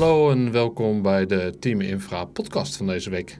[0.00, 3.38] Hallo en welkom bij de Team Infra podcast van deze week.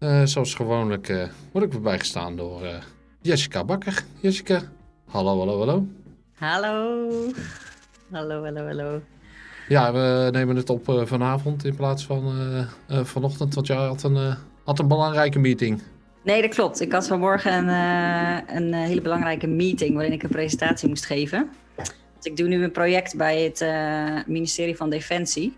[0.00, 2.68] Uh, zoals gewoonlijk uh, word ik weer bijgestaan door uh,
[3.20, 4.04] Jessica Bakker.
[4.20, 4.62] Jessica,
[5.10, 5.86] hallo, hallo, hallo.
[6.34, 7.10] Hallo.
[8.10, 9.00] Hallo, hallo, hallo.
[9.68, 12.32] Ja, we nemen het op vanavond in plaats van
[12.88, 15.82] vanochtend, want jij had een, had een belangrijke meeting.
[16.22, 16.80] Nee, dat klopt.
[16.80, 21.50] Ik had vanmorgen een, een hele belangrijke meeting waarin ik een presentatie moest geven.
[22.22, 23.64] ik doe nu een project bij het
[24.26, 25.56] ministerie van Defensie.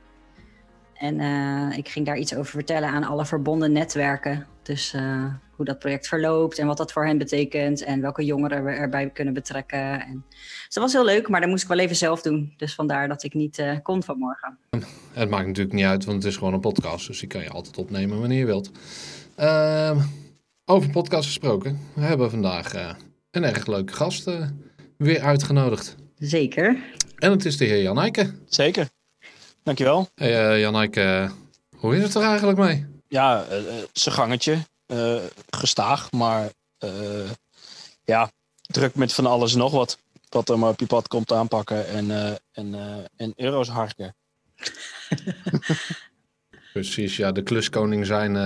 [1.01, 4.47] En uh, ik ging daar iets over vertellen aan alle verbonden netwerken.
[4.63, 7.83] Dus uh, hoe dat project verloopt en wat dat voor hen betekent.
[7.83, 10.01] En welke jongeren we erbij kunnen betrekken.
[10.01, 10.25] En...
[10.29, 12.55] Dus dat was heel leuk, maar dat moest ik wel even zelf doen.
[12.57, 14.59] Dus vandaar dat ik niet uh, kon vanmorgen.
[15.13, 17.07] Het maakt natuurlijk niet uit, want het is gewoon een podcast.
[17.07, 18.71] Dus die kan je altijd opnemen wanneer je wilt.
[19.35, 19.99] Ehm,
[20.65, 21.79] over podcast gesproken.
[21.95, 22.97] We hebben vandaag
[23.31, 24.31] een erg leuke gast
[24.97, 25.97] weer uitgenodigd.
[26.19, 26.77] Zeker.
[27.17, 28.39] En het is de heer Jan Eijken.
[28.47, 28.89] Zeker.
[29.63, 30.09] Dankjewel.
[30.15, 31.31] Hey uh, Jannik, uh,
[31.77, 32.87] hoe is het er eigenlijk mee?
[33.09, 33.57] Ja, uh,
[33.93, 34.59] zijn gangetje.
[35.51, 36.51] gestaag, maar
[38.05, 39.99] ja, druk met van alles en nog wat.
[40.29, 42.75] Wat er maar op je pad komt aanpakken en, en,
[43.17, 44.17] en euro's harken.
[46.73, 48.37] Precies, ja, de kluskoning zijn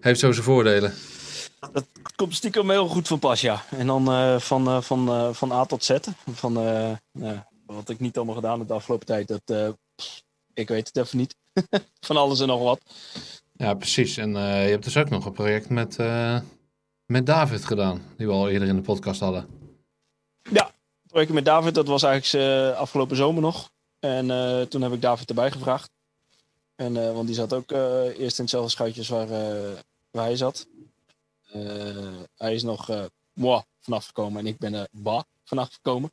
[0.00, 0.94] heeft zo zijn voordelen.
[1.72, 3.62] Dat komt stiekem heel goed van pas, ja.
[3.70, 5.96] En dan van, van, van A tot Z.
[6.32, 6.54] Van,
[7.66, 9.76] wat ik niet allemaal gedaan heb de afgelopen tijd, dat
[10.54, 11.36] ik weet het even niet.
[12.06, 12.80] van alles en nog wat.
[13.52, 14.16] Ja, precies.
[14.16, 16.40] En uh, je hebt dus ook nog een project met, uh,
[17.06, 19.46] met David gedaan, die we al eerder in de podcast hadden.
[20.50, 20.64] Ja,
[21.02, 23.70] het project met David, dat was eigenlijk uh, afgelopen zomer nog.
[23.98, 24.26] En
[24.68, 25.90] toen heb ik David erbij gevraagd.
[26.74, 29.28] En, want die zat ook eerst in hetzelfde schuitjes waar,
[30.10, 30.66] waar hij zat.
[32.36, 36.12] hij is nog moi, vanaf gekomen en ik ben er ba vanaf gekomen.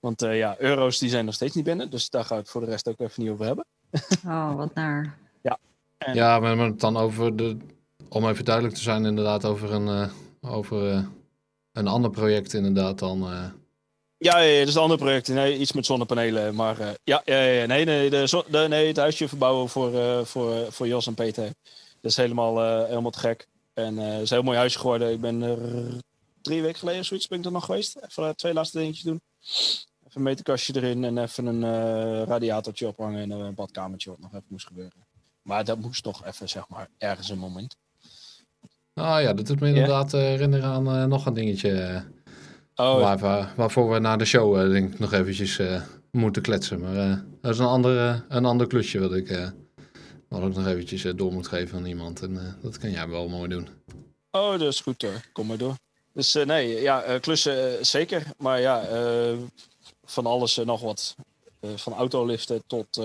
[0.00, 1.90] Want uh, ja, euro's die zijn nog steeds niet binnen.
[1.90, 3.64] Dus daar ga ik het voor de rest ook even niet over hebben.
[4.26, 5.18] Oh, wat naar.
[5.42, 5.58] Ja.
[5.98, 6.14] En...
[6.14, 7.56] Ja, maar dan over de...
[8.08, 11.04] Om even duidelijk te zijn, inderdaad, over een, uh, over, uh,
[11.72, 13.18] een ander project inderdaad dan...
[13.18, 13.54] Ja,
[14.18, 15.28] ja, ja, dat is een ander project.
[15.28, 16.54] Nee, iets met zonnepanelen.
[16.54, 20.86] Maar ja, ja, ja, nee, nee, de, de, nee, het huisje verbouwen voor, voor, voor
[20.86, 21.44] Jos en Peter.
[22.00, 23.46] Dat is helemaal, helemaal te gek.
[23.74, 25.12] En het is een heel mooi huisje geworden.
[25.12, 25.58] Ik ben er
[26.46, 27.96] drie weken geleden zoiets ben ik er nog geweest.
[28.08, 29.20] Even twee laatste dingetjes doen.
[29.46, 34.34] Even een meterkastje erin en even een uh, radiatortje ophangen en een badkamertje wat nog
[34.34, 35.06] even moest gebeuren.
[35.42, 37.76] Maar dat moest toch even, zeg maar, ergens een moment.
[38.94, 40.24] Ah ja, dat doet me inderdaad yeah.
[40.24, 42.04] herinneren aan uh, nog een dingetje.
[42.74, 43.18] Oh.
[43.20, 45.60] Waar, waarvoor we na de show uh, denk ik nog eventjes
[46.10, 46.80] moeten kletsen.
[46.80, 49.52] Maar dat is een, andere, een ander klusje wat ik,
[50.28, 52.22] wat ik nog eventjes door moet geven aan iemand.
[52.22, 53.68] En dat kan jij wel mooi doen.
[54.30, 55.20] Oh, dat is goed hoor.
[55.32, 55.74] Kom maar door.
[56.16, 58.26] Dus uh, nee, ja, uh, klussen uh, zeker.
[58.36, 58.88] Maar ja,
[60.04, 61.16] van alles nog wat.
[61.74, 63.00] van autoliften tot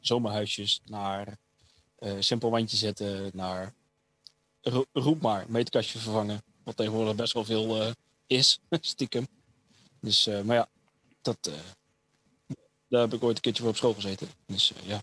[0.00, 1.38] zomerhuisjes naar
[2.18, 3.72] simpel wandje zetten naar
[4.60, 6.42] ro roep maar, meterkastje vervangen.
[6.64, 7.92] Wat tegenwoordig best wel veel
[8.26, 9.26] is, stiekem.
[10.00, 10.68] Dus, maar ja,
[11.22, 11.50] dat,
[12.88, 14.28] daar heb ik ooit een keertje voor op school gezeten.
[14.46, 15.02] Dus ja.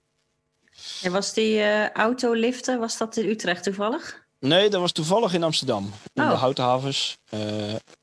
[1.01, 4.22] En was die autoliften, was dat in Utrecht toevallig?
[4.43, 5.91] Nee, dat was toevallig in Amsterdam.
[6.13, 6.29] In oh.
[6.29, 7.17] de Houtenhavens.
[7.33, 7.39] Uh,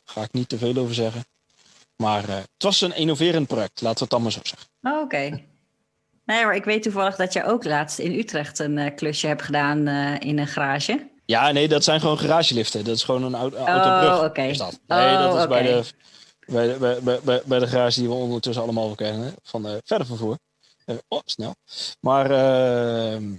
[0.05, 1.25] ga ik niet te veel over zeggen.
[1.97, 4.69] Maar uh, het was een innoverend project, laten we het dan maar zo zeggen.
[4.83, 5.03] Oh, Oké.
[5.03, 5.49] Okay.
[6.25, 9.43] Nee, maar ik weet toevallig dat je ook laatst in Utrecht een uh, klusje hebt
[9.43, 11.11] gedaan in een garage.
[11.25, 12.85] Ja, nee, dat zijn gewoon garageliften.
[12.85, 14.19] Dat is gewoon een auto, autobrug.
[14.19, 14.41] Oh, oké.
[14.41, 15.47] Nee, dat is okay.
[15.47, 15.85] bij, de,
[16.47, 19.35] bij, de, bij, bij, bij de garage die we ondertussen allemaal kennen.
[19.43, 20.39] Van verder vervoer.
[21.09, 21.55] oh, snel.
[22.01, 23.33] Maar ehm,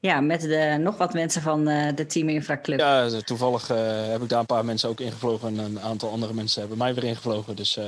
[0.00, 2.78] ja, met de, nog wat mensen van uh, de Team Infra Club.
[2.78, 5.48] Ja, toevallig uh, heb ik daar een paar mensen ook ingevlogen.
[5.48, 7.56] En een aantal andere mensen hebben mij weer ingevlogen.
[7.56, 7.84] Dus uh,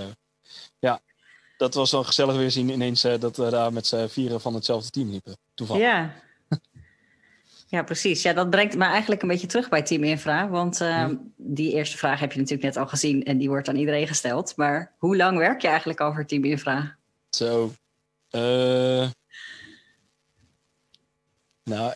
[0.78, 1.00] ja,
[1.56, 4.90] dat was dan gezellig weer zien ineens dat we daar met z'n vieren van hetzelfde
[4.90, 5.36] team liepen.
[5.54, 5.82] Toevallig.
[5.82, 6.14] Ja.
[7.74, 8.22] ja, precies.
[8.22, 10.48] Ja, dat brengt me eigenlijk een beetje terug bij Team Infra.
[10.48, 11.16] Want hm.
[11.36, 13.24] die eerste vraag heb je natuurlijk net al gezien.
[13.24, 14.56] En die wordt aan iedereen gesteld.
[14.56, 16.96] Maar hoe lang werk je eigenlijk al voor Team Infra?
[17.30, 17.72] Zo,
[21.64, 21.94] nou.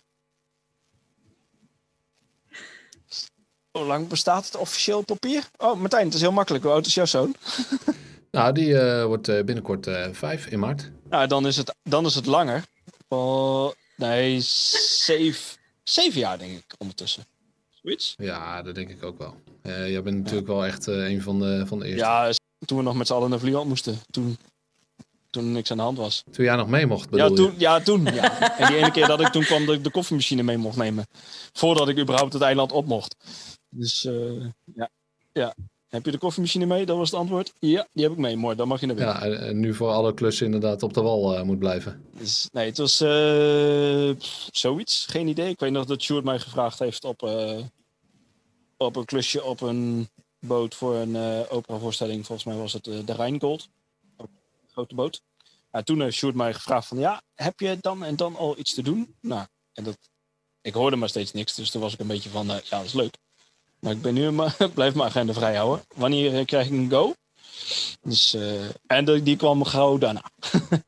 [3.79, 5.49] Hoe lang bestaat het officieel papier?
[5.57, 6.65] Oh, Martijn, het is heel makkelijk.
[6.65, 7.37] Hoe oud is jouw zoon?
[8.31, 10.91] nou, die uh, wordt uh, binnenkort uh, vijf in maart.
[11.09, 12.65] Nou, dan is het, dan is het langer.
[13.09, 17.25] Oh, nee, zeven, zeven jaar denk ik ondertussen.
[17.83, 18.15] Zoiets?
[18.17, 19.37] Ja, dat denk ik ook wel.
[19.63, 20.55] jij bent natuurlijk ja.
[20.55, 22.05] wel echt een van de, van de eerste.
[22.05, 22.33] Ja,
[22.67, 23.99] toen we nog met z'n allen naar Vlieland moesten.
[24.11, 24.39] Toen
[25.31, 26.23] toen niks aan de hand was.
[26.31, 28.05] Toen jij nog mee mocht, ja, toen, ja, toen.
[28.05, 28.59] Ja.
[28.59, 31.07] En die ene keer dat ik toen kwam dat ik de koffiemachine mee mocht nemen.
[31.53, 33.17] Voordat ik überhaupt het eiland op mocht.
[33.77, 34.91] Dus uh, ja,
[35.33, 35.55] ja,
[35.95, 36.87] Heb je de koffiemachine mee?
[36.87, 37.53] Dat was het antwoord.
[37.59, 38.37] Ja, die heb ik mee.
[38.37, 39.31] Mooi, dan mag je naar binnen.
[39.31, 42.05] Ja, en nu voor alle klussen inderdaad op de wal uh, moet blijven.
[42.19, 44.15] Dus, nee, het was uh,
[44.51, 45.07] zoiets.
[45.07, 45.49] Geen idee.
[45.49, 47.61] Ik weet nog dat Sjoerd mij gevraagd heeft op, uh,
[48.77, 52.27] op een klusje op een boot voor een uh, opera-voorstelling.
[52.27, 53.69] Volgens mij was het de Rijngold.
[54.17, 54.29] Een
[54.71, 55.23] grote boot.
[55.73, 56.99] Nou, toen heeft Sjoerd mij gevraagd van...
[56.99, 59.15] Ja, heb je dan en dan al iets te doen?
[59.21, 59.99] Nou, en dat...
[60.61, 61.55] Ik hoorde maar steeds niks.
[61.55, 62.47] Dus toen was ik een beetje van...
[62.47, 63.23] ja, dat is leuk.
[63.85, 65.85] Maar ik ben nu maar, blijf mijn agenda vrij houden.
[65.95, 67.15] Wanneer eh, krijg ik een go?
[68.03, 70.23] Dus, uh, en de, die kwam gauw daarna.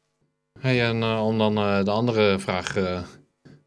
[0.61, 2.77] hey, en uh, om dan uh, de andere vraag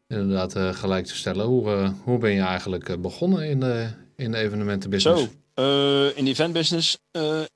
[0.08, 1.46] inderdaad gelijk te stellen.
[1.46, 5.22] Hoe, hoe ben je eigenlijk begonnen in de, in de evenementenbusiness?
[5.54, 6.98] Zo, in de eventbusiness.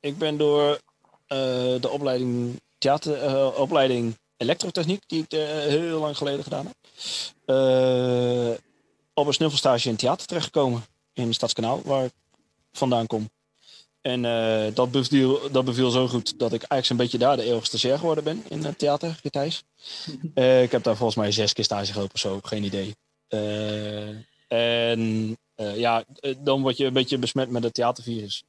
[0.00, 0.78] ik ben door
[1.26, 5.38] de opleiding, theater, opleiding elektrotechniek, die ik
[5.68, 6.76] heel lang geleden gedaan heb,
[9.14, 10.82] op een snuffelstage in theater terechtgekomen
[11.14, 12.12] in het Stadskanaal, waar ik
[12.72, 13.28] vandaan kom.
[14.04, 17.42] En uh, dat, beviel, dat beviel zo goed dat ik eigenlijk zo'n beetje daar de
[17.42, 19.62] eeuwige stagiair geworden ben in het theater, Gitijs.
[20.34, 22.96] Uh, ik heb daar volgens mij zes keer stage gelopen of zo, geen idee.
[23.28, 24.08] Uh,
[24.48, 26.04] en ja,
[26.38, 28.44] dan word je een beetje besmet met het theatervirus.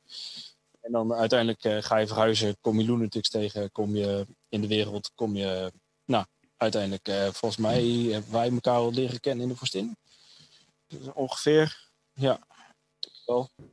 [0.81, 5.12] En dan uiteindelijk ga je verhuizen, kom je lunatics tegen, kom je in de wereld,
[5.15, 5.71] kom je...
[6.06, 6.25] Nou,
[6.57, 9.97] uiteindelijk, volgens mij hebben wij elkaar al leren kennen in de Vorstin.
[11.13, 12.39] ongeveer, ja,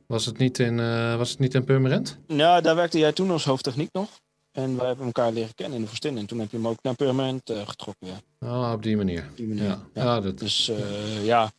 [0.07, 2.17] was het niet in, uh, was het niet in Purmerend?
[2.27, 4.09] Ja, daar werkte jij toen als hoofdtechniek nog.
[4.51, 6.17] En wij hebben elkaar leren kennen in de Verstin.
[6.17, 8.07] En toen heb je hem ook naar Purmerend uh, getrokken.
[8.07, 8.21] Ja.
[8.39, 9.27] Oh, op die manier.
[9.29, 9.63] Op die manier.
[9.63, 9.81] Ja.
[9.93, 10.21] ja.
[10.21, 10.39] dat...
[10.39, 11.51] Dus uh, ja.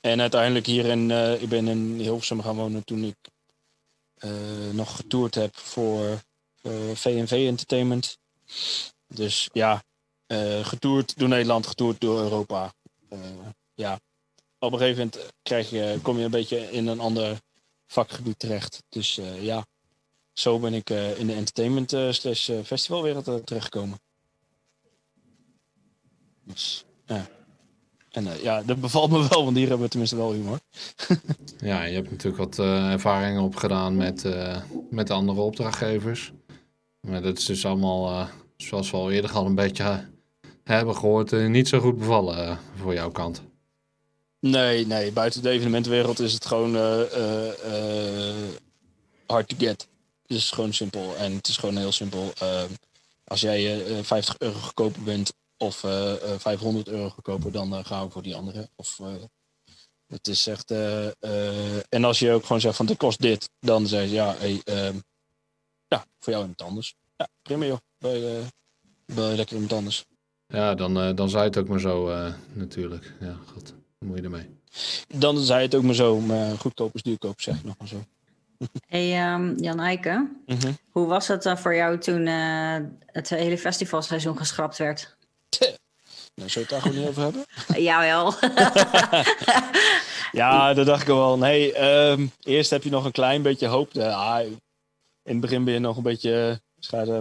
[0.00, 1.10] En uiteindelijk hier in,
[1.40, 3.16] ik ben in Hilversum gaan wonen toen ik
[4.72, 6.22] nog getoerd heb voor
[6.94, 8.18] VNV Entertainment.
[9.06, 9.82] Dus ja,
[10.62, 12.72] getoerd door Nederland, getoerd door Europa.
[13.74, 13.98] ja,
[14.60, 17.40] op een gegeven moment krijg je, kom je een beetje in een ander
[17.86, 18.82] vakgebied terecht.
[18.88, 19.66] Dus uh, ja,
[20.32, 24.00] zo ben ik uh, in de entertainment uh, slash festivalwereld terechtgekomen.
[26.44, 27.26] Dus ja.
[28.10, 30.58] En ja, dat bevalt me wel, want hier hebben we tenminste wel humor.
[31.70, 34.24] ja, je hebt natuurlijk wat ervaringen opgedaan met,
[34.90, 36.32] met andere opdrachtgevers.
[37.00, 40.08] Maar dat is dus allemaal, zoals we al eerder al een beetje
[40.64, 43.42] hebben gehoord, niet zo goed bevallen voor jouw kant.
[44.40, 45.12] Nee, nee.
[45.12, 47.02] Buiten de evenementenwereld is het gewoon uh,
[49.26, 49.88] hard to get.
[50.22, 51.16] Het is gewoon simpel.
[51.16, 52.32] En het is gewoon heel simpel.
[53.24, 55.76] als jij 50 euro goedkoper bent of
[56.38, 58.68] 500 euro goedkoper, dan gaan we voor die andere.
[58.76, 59.00] Of,
[60.06, 60.70] het is echt.
[61.88, 64.60] en als je ook gewoon zegt van dit kost dit, dan zeg je ja, hey,
[64.64, 64.98] ehm,
[65.88, 66.94] ja, voor jou iemand anders.
[67.16, 67.78] Ja, prima joh.
[67.98, 68.42] Bij,
[69.06, 70.04] bij lekker iemand anders.
[70.46, 72.08] Ja, dan, dan zei het ook maar zo
[72.54, 73.14] natuurlijk.
[73.20, 73.78] Ja, goed
[74.08, 74.48] moet je ermee?
[75.08, 78.04] Dan zei het ook maar zo, maar goedkoop is duurkoop, zeg ik nog maar zo.
[78.86, 80.72] Hey um, Jan Eiken, mhm.
[80.90, 82.76] hoe was het uh, voor jou toen uh,
[83.06, 85.16] het hele festivalseizoen geschrapt werd?
[86.34, 87.44] Nou, zou je het daar gewoon niet over hebben?
[87.88, 88.34] Jawel.
[90.40, 91.38] ja, dat dacht ik wel.
[91.38, 93.96] Nee, um, eerst heb je nog een klein beetje hoop.
[93.96, 94.58] ah, in
[95.22, 96.60] het begin ben je nog een beetje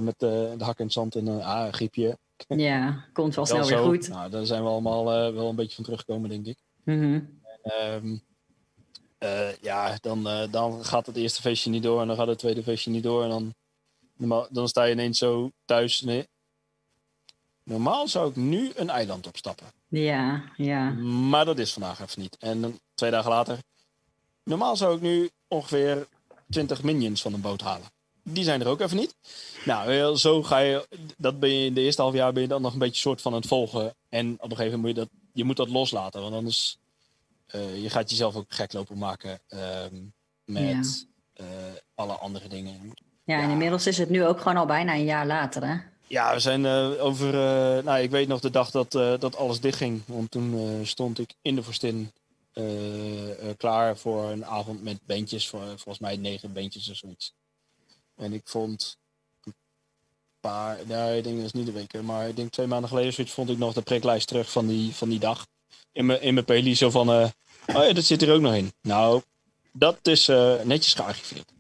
[0.02, 2.18] met de hak in het zand en ah, griepje.
[2.48, 4.10] Ja, komt wel snel weer goed.
[4.10, 6.58] Nou, daar zijn we allemaal wel een beetje van teruggekomen, denk ik.
[6.90, 7.20] Mhm.
[7.62, 8.18] Ehm,
[9.18, 12.40] eh, ja, dan, uh, dan gaat het eerste feestje niet door en dan gaat het
[12.40, 13.24] tweede feestje niet door.
[13.24, 13.54] En
[14.18, 16.02] dan, dan sta je ineens zo thuis.
[16.02, 16.28] Nee.
[17.64, 19.68] Normaal zou ik nu een eiland opstappen.
[19.88, 20.90] Ja, ja.
[21.30, 22.38] Maar dat is vandaag even niet.
[22.40, 23.58] En dan, twee dagen later.
[24.44, 26.08] Normaal zou ik nu ongeveer
[26.50, 27.88] 20 minions van een boot halen.
[28.24, 29.16] Die zijn er ook even niet.
[29.66, 30.88] Nou, zo ga je.
[31.18, 33.22] Dat ben je in de eerste half jaar ben je dan nog een beetje soort
[33.22, 33.96] van het volgen.
[34.10, 36.22] En op een gegeven moment moet je dat je moet dat loslaten.
[36.22, 36.78] Want anders
[37.56, 39.60] uh, je gaat jezelf ook gek lopen maken uh,
[40.46, 41.44] met ja.
[41.44, 41.48] uh,
[41.96, 42.94] alle andere dingen.
[43.24, 45.76] Ja, ja, en inmiddels is het nu ook gewoon al bijna een jaar later, hè?
[46.08, 47.34] Ja, we zijn uh, over.
[47.84, 50.02] nou, ik weet nog de dag dat, dat alles dichtging.
[50.06, 52.12] Want toen stond ik in de Vorstin
[53.58, 55.50] klaar voor een avond met bandjes.
[55.50, 57.34] Voor, volgens mij negen bandjes of zoiets.
[58.16, 58.98] En ik vond
[59.44, 59.54] een
[60.40, 60.78] paar.
[60.86, 63.34] Nou, ik denk dat is niet de week, maar ik denk twee maanden geleden zoiets
[63.34, 65.48] vond ik nog de priklijst terug van die, van die dag
[65.92, 67.30] in mijn, in mijn PLI zo van, uh,
[67.66, 68.74] oh ja, dat zit er ook nog in.
[68.82, 69.22] Nou,
[69.72, 71.52] dat is uh, netjes gearchiveerd.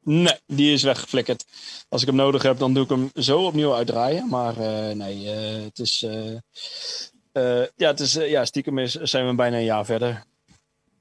[0.00, 1.44] Nee, die is weggeflikkerd.
[1.88, 4.28] Als ik hem nodig heb, dan doe ik hem zo opnieuw uitdraaien.
[4.28, 6.00] Maar uh, nee, het is,
[7.76, 10.24] ja, het is, ja, stiekem is, zijn we bijna een jaar verder.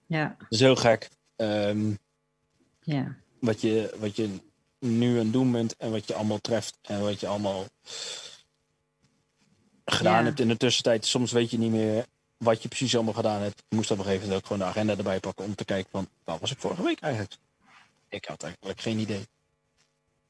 [0.07, 0.35] Ja.
[0.37, 1.09] Dat is heel gek.
[1.35, 1.99] Um,
[2.81, 3.15] ja.
[3.39, 4.29] Wat je, wat je
[4.79, 7.65] nu aan het doen bent en wat je allemaal treft en wat je allemaal
[9.85, 10.23] gedaan ja.
[10.23, 11.05] hebt in de tussentijd.
[11.05, 12.05] Soms weet je niet meer
[12.43, 13.63] wat je precies allemaal gedaan hebt.
[13.69, 16.07] Moest op een gegeven moment ook gewoon de agenda erbij pakken om te kijken van,
[16.23, 17.37] wat was ik vorige week eigenlijk?
[18.13, 19.27] ik had eigenlijk geen idee.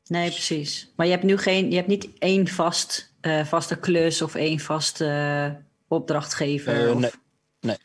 [0.08, 0.92] Nee, precies.
[0.96, 4.60] Maar je hebt nu geen, je hebt niet één vast, uh, vaste klus of één
[4.60, 6.88] vaste uh, opdrachtgever?
[6.88, 7.12] Uh, nee.
[7.60, 7.78] nee.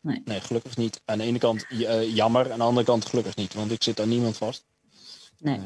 [0.00, 0.22] Nee.
[0.24, 0.40] nee.
[0.40, 1.00] gelukkig niet.
[1.04, 1.66] Aan de ene kant
[2.14, 4.64] jammer, aan de andere kant gelukkig niet, want ik zit aan niemand vast.
[5.38, 5.60] Nee.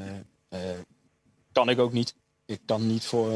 [1.53, 2.15] kan ik ook niet.
[2.49, 3.33] Ik kan niet voor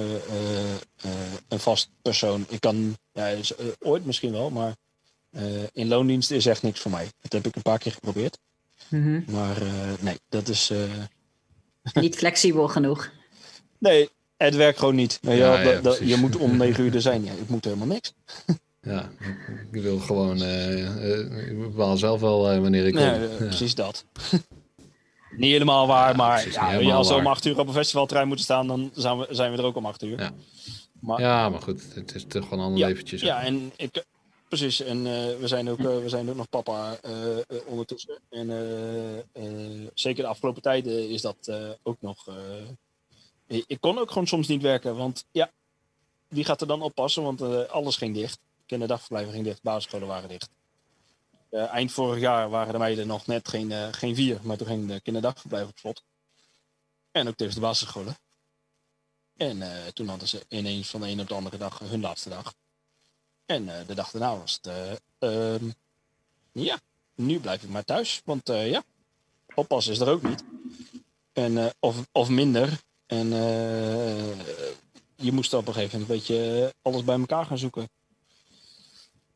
[1.48, 2.46] een vast persoon.
[2.48, 3.34] Ik kan ja,
[3.78, 4.74] ooit misschien wel, maar
[5.72, 7.08] in loondienst is echt niks voor mij.
[7.20, 8.38] Dat heb ik een paar keer geprobeerd.
[8.88, 9.24] Mm -hmm.
[9.34, 9.56] Maar
[10.00, 10.72] nee, dat is
[11.92, 13.10] niet flexibel genoeg.
[13.78, 15.18] Nee, het werkt gewoon niet.
[15.22, 17.24] Ja, ja, dat, je moet om negen uur er zijn.
[17.24, 18.12] Ja, ik moet helemaal niks.
[18.84, 19.10] Ja,
[19.72, 20.42] ik wil gewoon.
[20.42, 22.94] Uh, ik bepaal zelf wel uh, wanneer ik.
[22.94, 24.04] Nee, uh, precies dat.
[25.36, 26.50] Niet helemaal waar, maar
[26.82, 29.52] ja, als we om acht uur op een festivalterrein moeten staan, dan zijn we, zijn
[29.52, 30.20] we er ook om acht uur.
[30.20, 30.32] Ja,
[31.00, 33.24] maar, ja, maar goed, het is toch gewoon een ander ja, leventje.
[33.24, 34.04] Ja, en ik,
[34.48, 34.80] precies.
[34.80, 35.02] En
[35.40, 36.96] we, zijn ook, we zijn ook nog papa
[37.66, 38.18] ondertussen.
[38.30, 38.48] En
[39.94, 42.26] zeker de afgelopen tijden is dat ook nog.
[43.46, 45.50] ik kon ook gewoon soms niet werken, want ja,
[46.28, 47.22] wie gaat er dan oppassen?
[47.22, 48.38] Want alles ging dicht.
[48.66, 50.48] Kinderdagverblijven ging dicht, basisscholen waren dicht.
[51.52, 55.00] Eind vorig jaar waren de meiden nog net geen, geen vier, maar toen ging de
[55.00, 56.02] kinderdagverblijf op slot.
[57.10, 58.16] En ook tegen de basisscholen.
[59.36, 59.62] En
[59.94, 62.54] toen hadden ze ineens van de een op de andere dag hun laatste dag.
[63.46, 65.74] En de dag daarna was het, um,
[66.52, 66.80] ja,
[67.14, 68.22] nu blijf ik maar thuis.
[68.24, 68.82] Want ja,
[69.54, 70.44] oppassen is er ook niet.
[71.32, 72.80] En, of, of minder.
[73.06, 73.28] En
[75.16, 77.88] je moest op een gegeven moment een beetje alles bij elkaar gaan zoeken.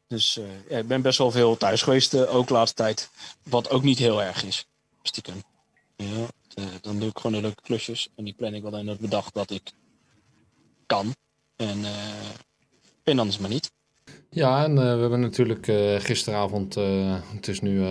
[0.07, 3.11] Dus ja, ik ben best wel veel thuis geweest, ook de laatste tijd.
[3.43, 4.67] Wat ook niet heel erg is,
[5.03, 5.43] stiekem.
[5.97, 6.27] Ja,
[6.81, 8.09] dan doe ik gewoon de leuke klusjes.
[8.17, 9.73] En die plan ik wel in het bedacht dat ik
[10.87, 11.15] kan.
[11.57, 11.85] En,
[13.05, 13.71] en anders maar niet.
[14.31, 17.85] Ja, en uh, we hebben natuurlijk uh, gisteravond, uh, het is nu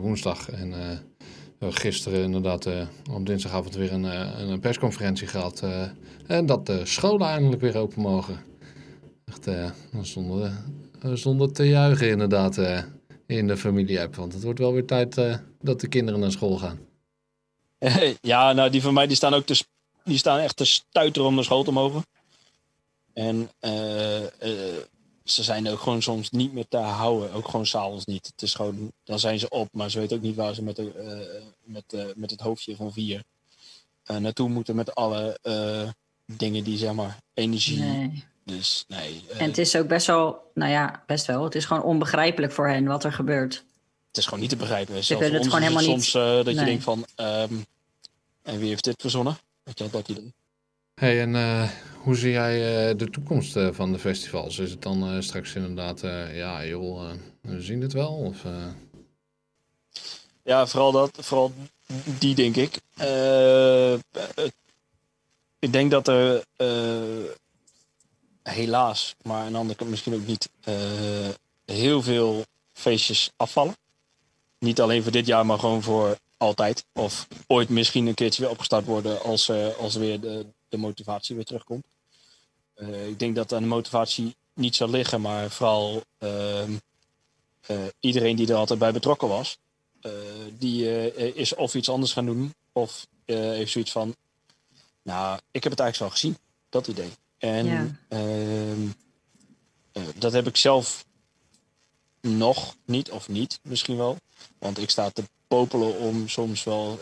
[0.00, 0.74] woensdag, en
[1.60, 2.66] gisteren inderdaad
[3.10, 4.04] op dinsdagavond weer een,
[4.50, 5.62] een persconferentie gehad.
[6.26, 8.38] en dat de scholen eindelijk weer open mogen.
[9.24, 10.64] Echt, we stonden,
[11.12, 12.58] stonden te juichen inderdaad
[13.26, 16.78] in de familie-app, want het wordt wel weer tijd dat de kinderen naar school gaan.
[18.20, 19.64] Ja, nou die van mij die staan ook te,
[20.04, 22.02] die staan echt te stuiteren om naar school te mogen.
[23.12, 23.50] En
[25.30, 27.32] ze zijn ook gewoon soms niet meer te houden.
[27.32, 28.26] Ook gewoon s'avonds niet.
[28.26, 30.76] Het is gewoon, dan zijn ze op, maar ze weten ook niet waar ze met,
[30.76, 30.92] de,
[31.32, 33.22] uh, met, uh, met het hoofdje van vier
[34.10, 35.38] uh, naartoe moeten met alle
[36.26, 37.78] dingen die zeg maar energie.
[37.78, 38.24] Nee.
[38.56, 39.24] Dus nee.
[39.38, 41.44] en het is ook best wel, nou ja, best wel.
[41.44, 43.64] Het is gewoon onbegrijpelijk voor hen wat er gebeurt.
[44.08, 45.04] Het is gewoon niet te begrijpen.
[45.04, 46.22] Zelfs het gewoon helemaal soms niet.
[46.22, 46.54] dat nee.
[46.54, 47.66] je denkt van, um,
[48.42, 49.38] en wie heeft dit verzonnen?
[49.62, 50.32] Weet je dat idee?
[50.94, 51.70] Hey, en uh,
[52.02, 54.58] hoe zie jij uh, de toekomst uh, van de festivals?
[54.58, 56.00] Is het dan straks inderdaad,
[56.32, 58.12] ja joh, we zien het wel?
[58.12, 58.42] Of,
[60.42, 61.52] Ja, vooral dat, vooral
[62.18, 62.80] die denk ik.
[65.58, 66.44] ik denk dat er
[68.50, 70.48] helaas, maar aan de andere kant misschien ook niet,
[71.64, 73.76] heel veel feestjes afvallen.
[74.58, 76.84] Niet alleen voor dit jaar, maar gewoon voor altijd.
[76.92, 81.44] Of ooit misschien een keertje weer opgestart worden als, als weer de, de motivatie weer
[81.44, 81.84] terugkomt.
[82.76, 86.62] Uh, ik denk dat aan de motivatie niet zal liggen, maar vooral uh,
[88.00, 89.58] iedereen die er altijd bij betrokken was,
[90.58, 94.14] die is of iets anders gaan doen, of heeft zoiets van,
[95.02, 96.38] nou, ik heb het eigenlijk wel gezien,
[96.68, 97.10] dat idee.
[97.38, 97.86] En ja.
[98.08, 98.88] Ehm,
[100.14, 101.04] dat heb ik zelf
[102.20, 104.16] nog niet, of niet misschien wel.
[104.58, 107.00] Want ik sta te popelen om soms wel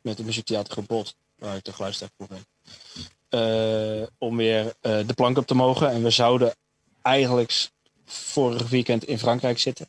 [0.00, 4.08] met de muziektheater gebod waar ik de geluidstech voor ben.
[4.18, 5.90] Om weer de plank op te mogen.
[5.90, 6.54] En we zouden
[7.02, 7.70] eigenlijk
[8.04, 9.88] vorig weekend in Frankrijk zitten.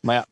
[0.00, 0.26] Maar ja,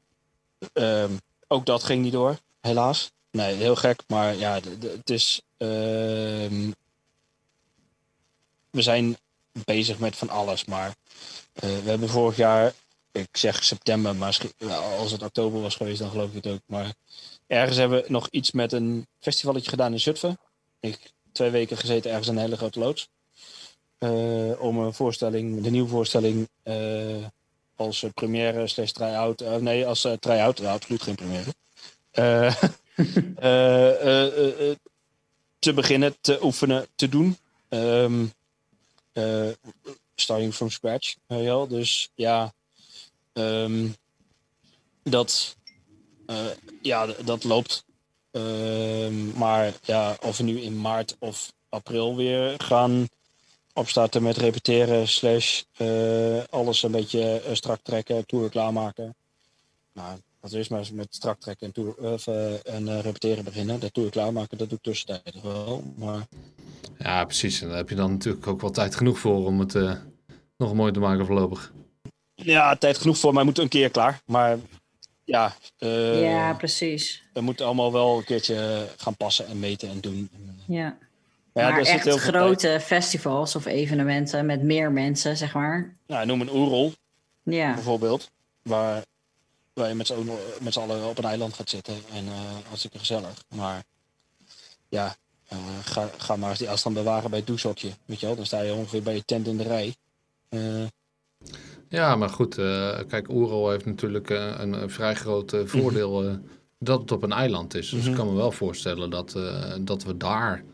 [0.74, 1.10] uh,
[1.46, 3.10] ook dat ging niet door, helaas.
[3.30, 5.40] Nee, heel gek, maar ja, het is.
[5.56, 6.70] Ehm,
[8.70, 9.16] we zijn
[9.64, 10.94] bezig met van alles, maar uh,
[11.60, 12.72] we hebben vorig jaar,
[13.12, 14.38] ik zeg september, maar
[14.98, 16.60] als het oktober was geweest, dan geloof ik het ook.
[16.66, 16.94] Maar
[17.46, 20.38] ergens hebben we nog iets met een festivalletje gedaan in Zutphen.
[20.80, 23.08] Ik twee weken gezeten ergens in een hele grote loods.
[23.98, 27.24] Uh, om een voorstelling, de nieuwe voorstelling, uh,
[27.76, 29.60] als première slash try-out.
[29.60, 31.54] Nee, als try-out, absoluut geen première.
[35.58, 37.36] te beginnen, te oefenen, te doen.
[37.68, 38.32] Um,
[40.14, 41.14] starting from scratch.
[41.26, 42.52] ja, dus ja,
[43.32, 43.94] um,
[45.02, 45.56] dat,
[46.82, 47.84] ja, dat loopt
[48.30, 53.08] Ehm, maar ja, of we nu in maart of april weer gaan
[53.72, 59.14] opstarten met repeteren, slash uh, alles een beetje strak trekken, tour klaarmaken.
[59.92, 62.26] Nou, we eerst maar eens met strak trekken en, tour, of,
[62.64, 63.80] en repeteren beginnen.
[63.80, 65.82] Dat tour klaarmaken, dat doe ik tussentijdig wel.
[65.96, 66.26] Maar...
[66.98, 67.60] Ja, precies.
[67.60, 69.74] En daar heb je dan natuurlijk ook wel tijd genoeg voor om het
[70.56, 71.72] nog mooi te maken voorlopig.
[72.34, 74.20] Ja, tijd genoeg voor, maar moet een keer klaar.
[74.26, 74.58] Maar
[75.24, 77.22] ja, ja, precies.
[77.32, 80.30] We moeten allemaal wel een keertje gaan passen en meten en doen.
[80.66, 80.98] Ja.
[81.52, 85.96] Ja, maar echt grote festivals of evenementen met meer mensen, zeg maar.
[86.06, 86.92] Nou, noem een Oerol
[87.42, 87.74] ja.
[87.74, 88.30] bijvoorbeeld.
[88.62, 89.02] Waar,
[89.78, 89.94] waar je
[90.60, 91.94] met z'n allen op een eiland gaat zitten.
[92.12, 92.24] En
[92.66, 93.44] hartstikke gezellig.
[93.54, 93.84] Maar
[94.88, 95.16] ja,
[95.52, 97.90] uh, ga, ga maar eens die afstand bewaren bij het douchehokje.
[98.04, 99.94] Weet je wel, dan sta je ongeveer bij je tent in de rij.
[101.88, 102.54] Ja, maar goed.
[103.08, 106.38] kijk, Oerol heeft natuurlijk een, een, vrij groot voordeel
[106.78, 107.88] dat het op een eiland is.
[107.88, 108.16] Dus ik mhm.
[108.16, 109.36] kan me wel voorstellen dat,
[109.80, 110.64] dat we daar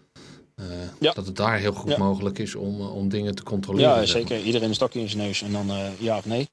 [1.01, 1.13] ja.
[1.13, 3.91] Dat het daar heel goed mogelijk is om, eh, om dingen te controleren.
[3.91, 4.43] Ja, zeker.
[4.43, 5.67] Iedereen een stokje in zijn neus en dan
[5.99, 6.49] ja of nee.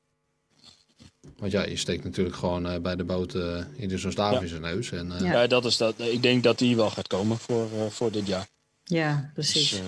[1.38, 3.38] Want ja, je steekt natuurlijk gewoon uh, bij de boot
[3.80, 4.42] ieder zo'n staaf ja.
[4.42, 4.92] in zijn neus.
[4.92, 5.48] En, ja.
[5.48, 5.94] dat is dat.
[5.98, 8.48] Ik denk dat die wel gaat komen voor, voor dit jaar.
[8.84, 9.82] Ja, precies.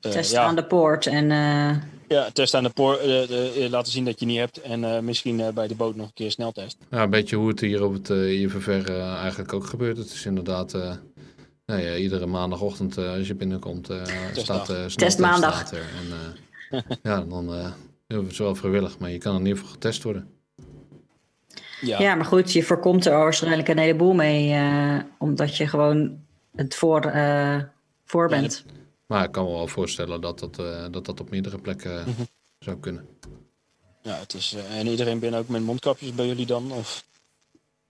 [0.00, 1.28] Dus, test aan de poort en...
[2.08, 3.00] Ja, test aan de poort.
[3.70, 4.60] laten zien dat je niet hebt.
[4.60, 6.76] En misschien bij de boot nog een keer sneltest.
[6.90, 9.96] Ja, een beetje hoe het hier op het IFFR eigenlijk ook gebeurt.
[9.96, 10.74] Het is inderdaad
[11.66, 14.02] nou ja, iedere maandagochtend uh, als je binnenkomt uh,
[14.32, 15.72] staat uh, testmaandag.
[15.72, 15.78] Er.
[15.80, 17.70] En, ja, dan uh,
[18.06, 20.28] het wel vrijwillig, maar je kan in ieder geval getest worden.
[21.84, 22.00] Ja.
[22.00, 24.60] ja, maar goed, je voorkomt er waarschijnlijk een heleboel mee,
[25.18, 26.18] omdat je gewoon
[26.56, 27.12] het voor,
[28.04, 28.64] voor bent.
[29.06, 30.56] maar ik kan me wel voorstellen dat dat,
[30.90, 32.22] dat, dat op meerdere plekken mhm.
[32.58, 33.06] zou kunnen.
[34.02, 36.72] Ja, het is, en iedereen binnen ook met mondkapjes bij jullie dan?
[36.72, 37.04] Of?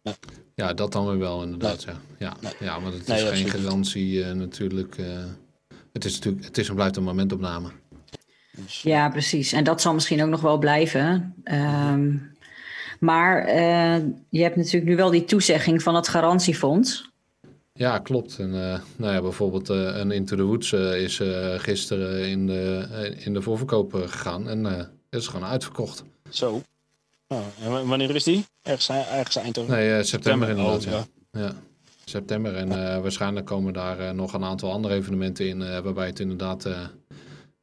[0.03, 0.15] Ja.
[0.55, 1.83] ja, dat dan weer wel inderdaad.
[1.83, 1.97] Ja.
[2.19, 2.37] Ja.
[2.61, 4.99] ja, maar het is geen garantie uh, natuurlijk.
[4.99, 5.07] Uh,
[5.93, 6.45] het, is natuurlijk.
[6.45, 7.71] Het is en blijft een momentopname.
[8.57, 9.53] Dus, ja, precies.
[9.53, 11.35] En dat zal misschien ook nog wel blijven.
[11.45, 12.34] Um,
[13.01, 13.97] maar uh,
[14.29, 17.13] je hebt natuurlijk nu wel die toezegging van het garantiefonds.
[17.73, 18.39] Ja, klopt.
[18.39, 18.51] En
[18.97, 21.21] nou ja, bijvoorbeeld een Into the Woods is
[21.57, 22.87] gisteren in de,
[23.19, 24.49] in de voorverkoop gegaan.
[24.49, 26.04] En het is gewoon uitverkocht.
[26.30, 26.63] Zo.
[27.28, 28.45] Oh, en wanneer is die?
[28.63, 29.75] Ergens, ergens Eindhoven?
[29.75, 30.87] Nee, uh, september, inderdaad.
[30.87, 31.04] Oh, ja.
[31.30, 31.52] ja.
[32.04, 32.57] september.
[32.57, 35.83] En uh, waarschijnlijk komen daar uh, nog een aantal andere evenementen in.
[35.83, 36.69] waarbij het inderdaad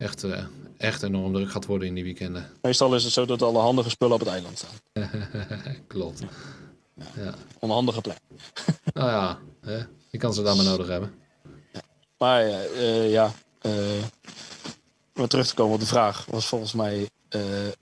[0.02, 0.26] echt,
[0.78, 2.50] echt enorm druk gaat worden in die weekenden.
[2.62, 5.08] Meestal is het zo dat alle handige spullen op het eiland staan.
[5.88, 6.20] Klopt.
[6.94, 7.24] Ja.
[7.24, 7.34] ja.
[7.60, 8.18] Onhandige plek.
[8.94, 9.84] nou ja, hè?
[10.10, 11.14] je kan ze daar maar nodig hebben.
[11.74, 11.82] Ja.
[12.18, 12.44] Maar
[13.10, 13.34] ja,
[15.16, 17.10] om terug te komen op de vraag, was volgens mij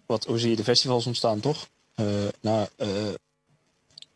[0.06, 1.68] wat, hoe zie je de festivals ontstaan, toch?
[1.96, 3.14] Uh, nou, uh,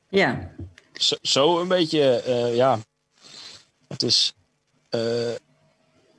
[0.10, 0.52] ja.
[0.94, 2.80] Zo, zo, een beetje, uh, ja.
[3.88, 4.34] Het is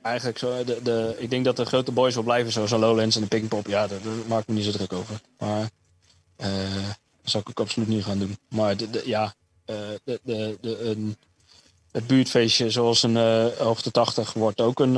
[0.05, 0.63] eigenlijk zo.
[0.63, 3.67] De, de, ik denk dat de grote boys wel blijven, zoals Lowlands en de Pinkpop.
[3.67, 5.21] Ja, daar, maak ik me niet zo druk over.
[5.37, 5.69] Maar
[6.35, 8.37] dat zou ik ook absoluut niet gaan doen.
[8.49, 9.33] Maar de, de ja,
[9.65, 11.17] de, de, de, een,
[11.91, 13.15] het buurtfeestje zoals een
[13.57, 14.97] hoogte 80 wordt ook een,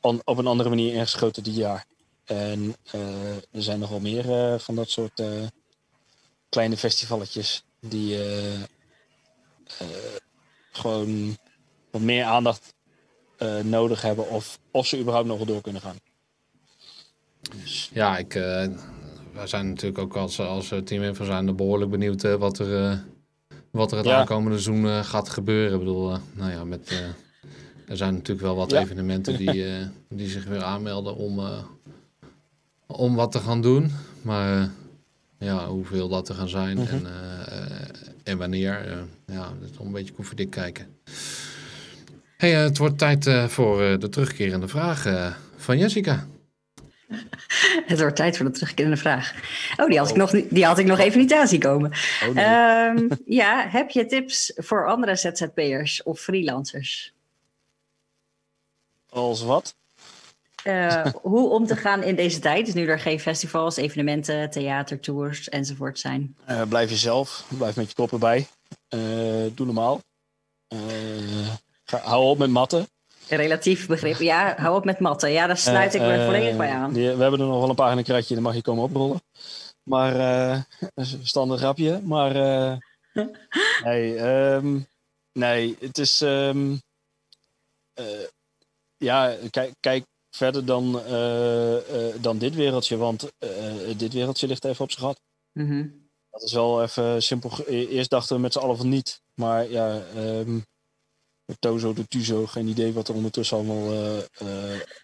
[0.00, 1.86] on, op een andere manier ingeschoten dit jaar.
[2.24, 5.46] En uh, er zijn nogal meer uh, van dat soort uh,
[6.48, 8.18] kleine festivalletjes die
[10.72, 11.36] gewoon
[11.96, 12.74] wat meer aandacht
[13.62, 15.96] nodig hebben of, of ze überhaupt nog wel door kunnen gaan.
[17.62, 17.90] Dus.
[17.92, 18.32] Ja, ik,
[19.32, 23.02] wij zijn natuurlijk ook als, als team van zijn behoorlijk benieuwd wat er,
[23.70, 24.18] wat er het ja.
[24.18, 25.72] aankomende seizoen gaat gebeuren.
[25.72, 26.90] Ik bedoel, nou ja, met,
[27.88, 28.80] er zijn natuurlijk wel wat ja.
[28.80, 29.64] evenementen die,
[30.08, 31.40] die zich weer aanmelden om
[32.86, 33.90] om wat te gaan doen.
[34.22, 34.70] Maar
[35.38, 36.94] ja, hoeveel dat er gaan zijn mhm.
[36.94, 37.10] en, uh,
[38.22, 38.98] en wanneer, uh,
[39.36, 40.86] ja, dat is een beetje koffiedik kijken.
[42.36, 45.06] Hey, het wordt tijd voor de terugkerende vraag
[45.56, 46.26] van Jessica.
[47.86, 49.34] Het wordt tijd voor de terugkerende vraag.
[49.76, 51.92] Oh, die had, Ik, nog, die had ik nog even niet aan zien komen.
[52.28, 53.04] Oh, nee.
[53.04, 53.08] um,
[53.40, 57.12] ja, heb je tips voor andere ZZP'ers of freelancers?
[59.08, 59.74] Als wat?
[60.64, 65.48] Uh, hoe om te gaan in deze tijd, dus nu er geen festivals, evenementen, theatertours
[65.48, 66.36] enzovoort zijn.
[66.48, 68.46] Uh, blijf jezelf, blijf met je kop erbij.
[68.94, 69.00] Uh,
[69.54, 70.00] doe normaal.
[71.86, 72.88] Ga, hou op met matten.
[73.28, 75.30] Relatief begrip, ja, hou op met matten.
[75.30, 76.92] Ja, daar sluit ik me volledig bij aan.
[76.92, 79.20] we hebben er nog wel een paar in een kratje, dan mag je komen oprollen.
[79.82, 80.14] Maar,
[80.94, 82.00] is een standaard grapje.
[82.04, 82.32] Maar,
[83.84, 84.86] nee, um,
[85.32, 86.20] nee, het is...
[86.20, 86.80] Um,
[88.96, 92.96] ja, kijk, kijk verder dan, uh, uh, dan dit wereldje.
[92.96, 95.20] Want uh, dit wereldje ligt even op zijn gat.
[95.52, 96.08] Mm -hmm.
[96.30, 97.50] Dat is wel even simpel.
[97.66, 99.22] E-, eerst dachten we met z'n allen van niet.
[99.34, 100.64] Maar ja, um,
[101.58, 104.22] Tozo de Tuzo, geen idee wat er ondertussen allemaal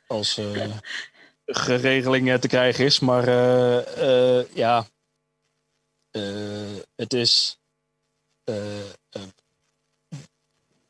[0.07, 0.40] als
[1.46, 3.00] geregeling te krijgen is.
[3.00, 3.26] Maar
[4.55, 4.87] ja,
[6.94, 7.59] het is.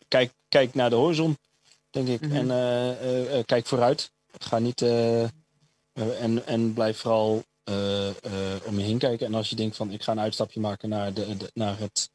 [0.08, 1.38] kijk, kijk naar de horizon,
[1.90, 2.20] denk ik.
[2.20, 2.50] Mhm.
[2.50, 4.10] En kijk vooruit.
[4.38, 4.82] Ga niet.
[4.82, 7.44] en, en blijf vooral
[8.64, 9.26] om je heen kijken.
[9.26, 12.10] En als je denkt van ik ga een uitstapje maken naar, de, naar het.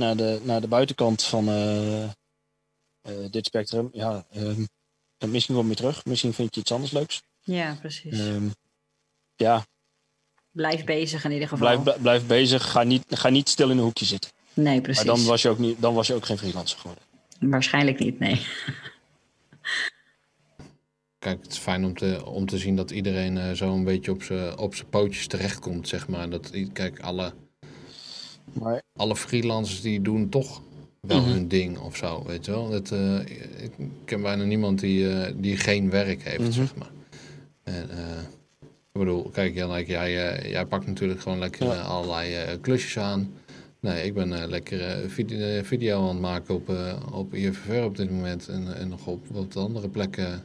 [0.00, 1.44] Naar, de, naar de buitenkant van
[3.30, 3.88] dit spectrum.
[3.92, 4.66] Ja, um,
[5.26, 6.04] misschien kom je terug.
[6.04, 7.22] Misschien vind je iets anders leuks.
[7.40, 8.18] Ja, precies.
[8.18, 8.48] Ehm,
[9.36, 9.66] ja.
[10.50, 11.80] Blijf bezig in ieder geval.
[11.80, 12.70] Blijf, blijf bezig.
[12.70, 14.30] Ga niet, ga niet stil in een hoekje zitten.
[14.54, 15.04] Nee, precies.
[15.04, 17.04] Maar dan was je ook, niet, dan was je ook geen freelancer geworden.
[17.40, 18.40] Waarschijnlijk niet, nee.
[21.18, 24.10] Kijk, het is fijn om te, om te zien dat iedereen uh, zo een beetje
[24.10, 26.30] op zijn op pootjes terechtkomt, zeg maar.
[26.30, 27.34] Dat, kijk, alle,
[28.52, 28.82] maar...
[28.96, 30.62] alle freelancers die doen toch
[31.00, 32.70] wel mm hun ding of zo, weet je wel.
[32.70, 33.18] Dat, uh,
[33.62, 33.72] ik
[34.04, 36.90] ken bijna niemand die, uh, die geen werk heeft, mm zeg maar.
[37.62, 38.18] En, uh,
[38.92, 40.12] ik bedoel, kijk Jan, jij,
[40.50, 41.80] jij pakt natuurlijk gewoon lekker ja.
[41.80, 43.32] allerlei klusjes aan.
[43.80, 46.72] Nee, ik ben lekker video, video, aan het maken op,
[47.12, 50.42] op IFFR op dit moment en, en nog op wat andere plekken.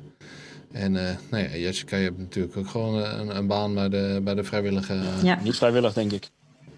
[0.71, 4.34] En nou ja, Jessica, je hebt natuurlijk ook gewoon een, een baan bij de, bij
[4.34, 5.01] de vrijwillige...
[5.23, 5.39] Ja.
[5.43, 6.29] Niet vrijwillig, denk ik.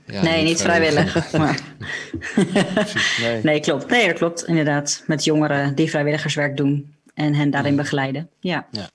[0.08, 1.32] Ja, nee, niet vrijwillig.
[1.32, 1.62] maar...
[3.22, 3.42] nee.
[3.50, 3.90] nee, klopt.
[3.90, 5.04] Nee, dat klopt inderdaad.
[5.08, 7.78] Met jongeren die vrijwilligerswerk doen en hen daarin mm.
[7.78, 8.30] begeleiden.
[8.40, 8.90] Ja, ja.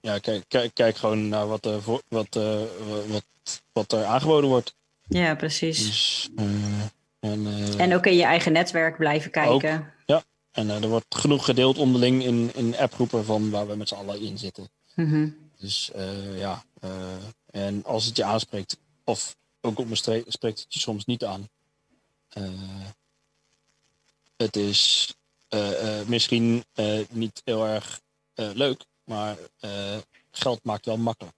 [0.00, 1.74] ja kijk, kijk, kijk gewoon naar wat, uh,
[2.08, 2.60] wat, uh,
[3.06, 3.24] wat,
[3.72, 4.74] wat er aangeboden wordt.
[5.08, 5.86] Ja, precies.
[5.86, 6.44] Dus, uh,
[7.20, 7.46] en,
[7.78, 9.52] en ook in je eigen netwerk blijven kijken.
[9.52, 13.88] Ook, ja, en er wordt genoeg gedeeld onderling in, in appgroepen van waar we met
[13.88, 14.68] z'n allen in zitten.
[14.94, 15.36] Mm -hmm.
[15.58, 15.90] Dus
[16.36, 16.62] ja,
[17.50, 21.48] en als het je aanspreekt, of ook op me spreekt het je soms niet aan.
[22.38, 22.44] Uh,
[24.36, 25.14] het is
[25.50, 26.64] uh, uh, misschien
[27.10, 28.00] niet heel erg
[28.34, 29.36] leuk, maar
[30.30, 31.36] geld maakt wel makkelijk.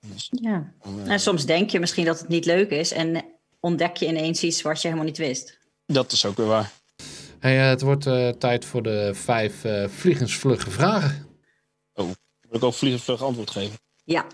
[0.00, 0.72] Dus, ja.
[1.06, 3.24] en soms denk je misschien dat het niet leuk is en
[3.60, 5.58] ontdek je ineens iets wat je helemaal niet wist.
[5.86, 6.72] Dat is ook weer waar.
[7.38, 8.04] Hey, het wordt
[8.40, 11.26] tijd voor de vijf vliegensvlugge vragen.
[11.94, 12.10] Oh,
[12.40, 13.78] wil ik ook vliegensvlug antwoord geven?
[14.04, 14.26] Ja.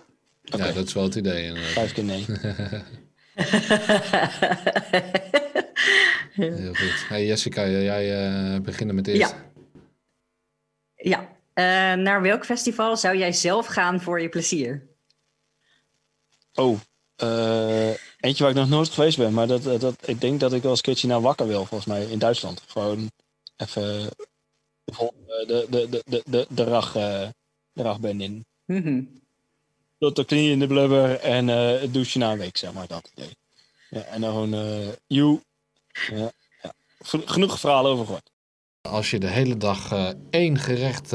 [0.57, 1.45] Ja, dat is wel het idee.
[1.45, 1.73] Inderdaad.
[1.73, 2.25] Vijf keer nee.
[6.47, 7.05] Heel goed.
[7.09, 9.21] Hey Jessica, jij uh, beginnen met eerst.
[9.21, 9.51] Ja.
[10.97, 11.37] ja.
[11.55, 11.65] Uh,
[12.03, 14.87] naar welk festival zou jij zelf gaan voor je plezier?
[16.55, 16.79] Oh,
[17.23, 17.89] uh,
[18.21, 19.33] eentje waar ik nog nooit geweest ben.
[19.33, 21.85] Maar dat, dat, ik denk dat ik wel eens een keertje naar Wakker wil, volgens
[21.85, 22.63] mij, in Duitsland.
[22.67, 23.11] Gewoon
[23.57, 24.09] even
[24.85, 25.13] de,
[25.47, 28.47] de, de, de, de, de, rag, de rag ben in.
[28.65, 29.19] Mm -hmm
[29.99, 32.87] tot de knieën in de blubber en uh, het douche na een week, zeg maar.
[32.87, 33.37] Dat idee.
[33.91, 35.43] Ja, en dan gewoon, uh, you.
[36.11, 36.31] Ja,
[36.63, 36.73] ja.
[37.01, 38.31] Genoeg verhalen over gehoord.
[38.81, 41.15] Als je de hele dag uh, één gerecht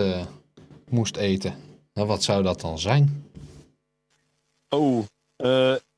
[0.89, 1.56] moest eten,
[1.93, 3.32] nou, wat zou dat dan zijn?
[4.69, 5.06] Oh,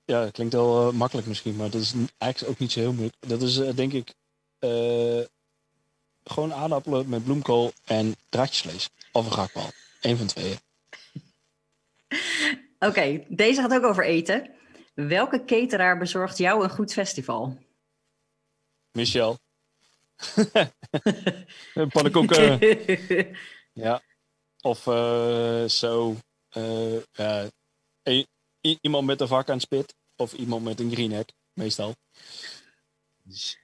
[0.05, 3.17] ja, dat klinkt wel makkelijk misschien, maar dat is eigenlijk ook niet zo heel moeilijk.
[3.19, 4.13] Dat is denk ik
[6.23, 8.89] gewoon aardappelen met bloemkool en draadjesvlees.
[9.11, 9.69] Of een gakbal.
[10.01, 10.57] Eén van tweeën.
[12.87, 14.51] Oké, deze gaat ook over eten.
[14.93, 17.57] Welke cateraar bezorgt jou een goed festival?
[18.91, 19.37] Michel.
[21.93, 22.59] Pannenkoeken.
[23.85, 24.01] ja.
[24.61, 26.15] Of uh, zo.
[26.57, 27.47] Uh,
[28.81, 29.95] iemand met een vak aan spit.
[30.15, 31.95] Of iemand met een greenhack, meestal.
[33.23, 33.59] Dus,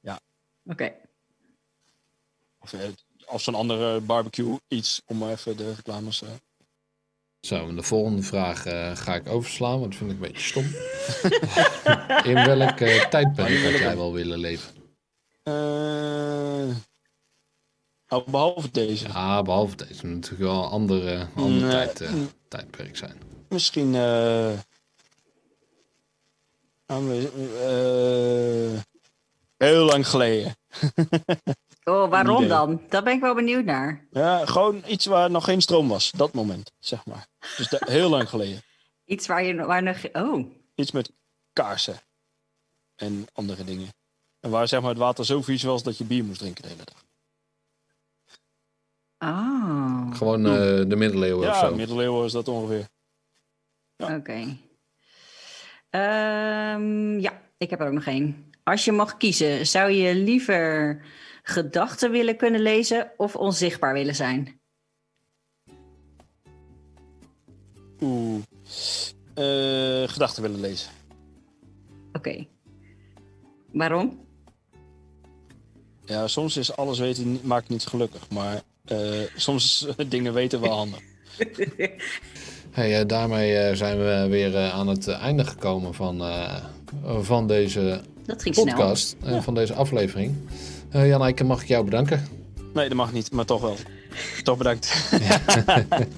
[0.00, 0.20] ja.
[0.64, 0.94] Oké.
[2.58, 2.74] Of,
[3.26, 6.22] of zo'n andere barbecue iets om even de reclames...
[7.48, 10.64] Zo, de volgende vraag uh, ga ik overslaan, want dat vind ik een beetje stom.
[12.32, 14.74] In welk uh, tijdperk had jij wel willen leven?
[15.44, 16.76] Uh,
[18.08, 19.06] oh, behalve deze.
[19.06, 20.06] Ja, behalve deze.
[20.06, 22.10] natuurlijk wel een andere, andere tijd,
[22.48, 23.16] tijdperk zijn.
[23.48, 23.94] Misschien...
[29.56, 30.56] heel lang geleden.
[31.88, 32.82] Oh, waarom dan?
[32.88, 34.06] Daar ben ik wel benieuwd naar.
[34.10, 37.26] Ja, gewoon iets waar nog geen stroom was, dat moment, zeg maar.
[37.56, 38.62] Dus heel lang geleden.
[39.04, 39.96] Iets waar je waar nog.
[40.12, 40.50] Oh.
[40.74, 41.12] Iets met
[41.52, 42.00] kaarsen
[42.94, 43.88] en andere dingen.
[44.40, 46.68] En waar zeg maar, het water zo vies was dat je bier moest drinken de
[46.68, 47.04] hele dag.
[49.18, 50.16] Ah.
[50.16, 50.52] Gewoon uh,
[50.88, 51.68] de middeleeuwen ja, of zo?
[51.68, 52.88] Ja, middeleeuwen is dat ongeveer.
[53.96, 54.16] Ja.
[54.16, 54.56] Oké.
[55.90, 58.52] Um, ja, ik heb er ook nog één.
[58.62, 61.00] Als je mag kiezen, zou je liever
[61.48, 64.60] gedachten willen kunnen lezen of onzichtbaar willen zijn?
[68.00, 68.42] Oeh,
[69.34, 70.90] uh, gedachten willen lezen.
[72.12, 72.46] Oké.
[73.72, 74.26] Waarom?
[76.04, 81.00] Ja, soms is alles weten maakt niet gelukkig, maar uh, soms dingen weten wel handig.
[82.70, 86.22] Hey, daarmee zijn we weer aan het einde gekomen van,
[87.20, 88.00] van deze
[88.54, 90.36] podcast en van deze aflevering.
[90.92, 92.26] Uh, Jan mag ik jou bedanken?
[92.74, 93.76] Nee, dat mag niet, maar toch wel.
[94.42, 95.10] toch bedankt.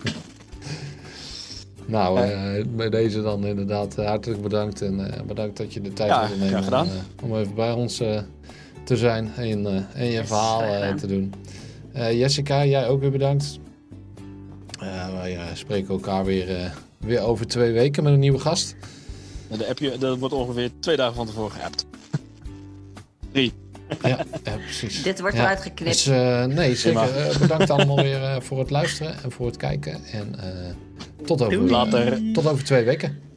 [1.87, 4.83] nou, uh, bij deze dan inderdaad hartelijk bedankt.
[4.83, 6.89] En bedankt dat je de tijd ja, wilde nemen om,
[7.31, 7.97] om, even bij ons
[8.85, 11.35] te zijn en, en je verhaal te doen.
[11.93, 13.59] Jessica, jij ook weer bedankt.
[15.13, 18.77] wij spreken elkaar weer, weer over twee weken met een nieuwe gast.
[19.59, 21.87] De appje, dat wordt ongeveer twee dagen van tevoren geappt.
[23.33, 23.53] Drie.
[24.03, 25.03] Ja, ja, precies.
[25.03, 25.43] Dit wordt ja.
[25.43, 25.93] eruit geknipt.
[25.93, 27.31] Dus, uh, nee, zeker.
[27.31, 30.01] Uh, bedankt allemaal weer uh, voor het luisteren en voor het kijken.
[30.13, 30.35] En
[31.25, 32.19] tot over, Later.
[32.33, 33.30] tot over twee weken.